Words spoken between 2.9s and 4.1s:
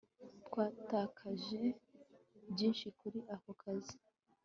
kuri ako kazi